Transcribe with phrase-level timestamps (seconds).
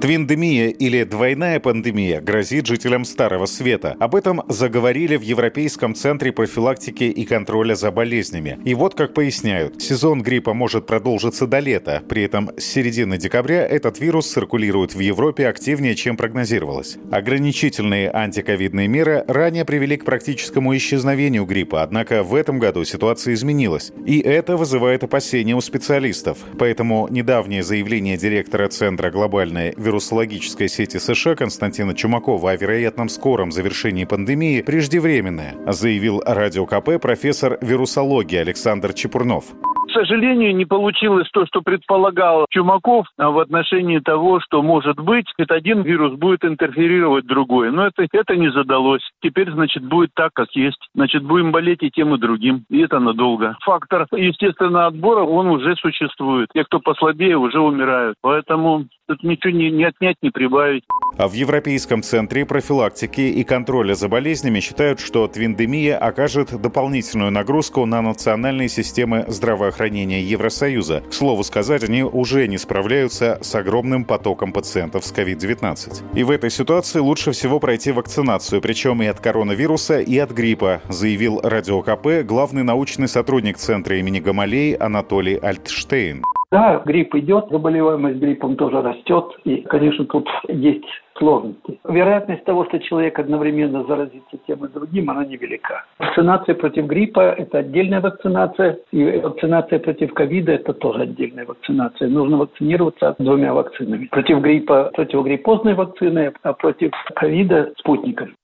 [0.00, 3.96] Твиндемия или двойная пандемия грозит жителям Старого Света.
[3.98, 8.60] Об этом заговорили в Европейском центре профилактики и контроля за болезнями.
[8.64, 12.00] И вот как поясняют, сезон гриппа может продолжиться до лета.
[12.08, 16.96] При этом с середины декабря этот вирус циркулирует в Европе активнее, чем прогнозировалось.
[17.10, 23.90] Ограничительные антиковидные меры ранее привели к практическому исчезновению гриппа, однако в этом году ситуация изменилась.
[24.06, 26.38] И это вызывает опасения у специалистов.
[26.56, 34.04] Поэтому недавнее заявление директора Центра глобальной вирусологической сети США Константина Чумакова о вероятном скором завершении
[34.04, 39.46] пандемии преждевременное, заявил Радио КП профессор вирусологии Александр Чепурнов.
[39.88, 45.24] К сожалению, не получилось то, что предполагал Чумаков а в отношении того, что может быть,
[45.38, 47.72] это один вирус будет интерферировать другой.
[47.72, 49.00] Но это, это не задалось.
[49.22, 50.78] Теперь, значит, будет так, как есть.
[50.94, 52.64] Значит, будем болеть и тем, и другим.
[52.68, 53.56] И это надолго.
[53.64, 56.50] Фактор естественного отбора, он уже существует.
[56.52, 58.16] Те, кто послабее, уже умирают.
[58.20, 60.84] Поэтому тут ничего не, не отнять, не прибавить.
[61.16, 67.86] А в Европейском центре профилактики и контроля за болезнями считают, что твиндемия окажет дополнительную нагрузку
[67.86, 71.02] на национальные системы здравоохранения Евросоюза.
[71.08, 76.14] К слову сказать, они уже не справляются с огромным потоком пациентов с COVID-19.
[76.14, 80.82] И в этой ситуации лучше всего пройти вакцинацию, причем и от коронавируса, и от гриппа,
[80.88, 86.22] заявил Радио КП главный научный сотрудник Центра имени Гамалеи Анатолий Альтштейн.
[86.50, 90.86] Да, грипп идет, заболеваемость гриппом тоже растет, и, конечно, тут есть
[91.18, 91.78] сложности.
[91.86, 95.84] Вероятность того, что человек одновременно заразится тем и другим, она невелика.
[95.98, 102.08] Вакцинация против гриппа– это отдельная вакцинация, и вакцинация против ковида– это тоже отдельная вакцинация.
[102.08, 104.06] Нужно вакцинироваться двумя вакцинами.
[104.06, 108.37] Против гриппа– противогриппозной вакциной, а против ковида– спутником.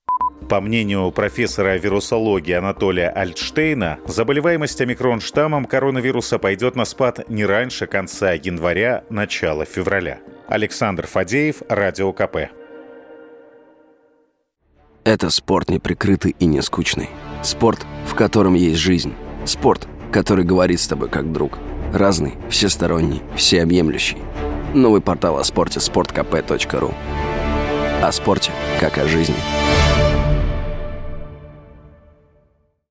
[0.49, 8.33] По мнению профессора вирусологии Анатолия Альтштейна, заболеваемость омикрон-штаммом коронавируса пойдет на спад не раньше конца
[8.33, 10.19] января, начала февраля.
[10.47, 12.51] Александр Фадеев, Радио КП.
[15.03, 17.09] Это спорт неприкрытый и не скучный.
[17.41, 19.13] Спорт, в котором есть жизнь.
[19.45, 21.57] Спорт, который говорит с тобой как друг.
[21.91, 24.17] Разный, всесторонний, всеобъемлющий.
[24.75, 26.93] Новый портал о спорте– sportkp.ru
[28.03, 29.35] О спорте, как о жизни.